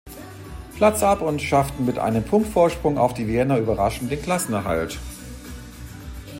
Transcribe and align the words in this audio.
Platz 0.77 1.03
ab 1.03 1.21
und 1.21 1.43
schafften 1.43 1.85
mit 1.85 1.99
einem 1.99 2.23
Punkt 2.23 2.47
Vorsprung 2.51 2.97
auf 2.97 3.13
die 3.13 3.27
Vienna 3.27 3.59
überraschend 3.59 4.09
den 4.11 4.19
Klassenerhalt. 4.19 4.97